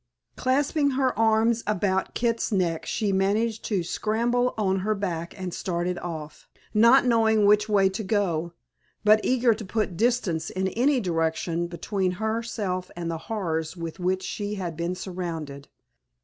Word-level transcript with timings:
Clasping 0.35 0.89
her 0.97 1.15
arms 1.15 1.63
about 1.67 2.15
Kit's 2.15 2.51
neck 2.51 2.87
she 2.87 3.11
managed 3.13 3.63
to 3.65 3.83
scramble 3.83 4.55
on 4.57 4.79
her 4.79 4.95
back 4.95 5.39
and 5.39 5.53
started 5.53 5.99
off, 5.99 6.49
not 6.73 7.05
knowing 7.05 7.45
which 7.45 7.69
way 7.69 7.87
to 7.89 8.03
go, 8.03 8.51
but 9.03 9.21
eager 9.23 9.53
to 9.53 9.63
put 9.63 9.95
distance 9.97 10.49
in 10.49 10.69
any 10.69 10.99
direction 10.99 11.67
between 11.67 12.13
herself 12.13 12.89
and 12.95 13.11
the 13.11 13.19
horrors 13.29 13.77
with 13.77 13.99
which 13.99 14.23
she 14.23 14.55
had 14.55 14.75
been 14.75 14.95
surrounded. 14.95 15.67